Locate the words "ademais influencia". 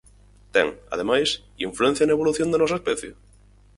0.95-2.05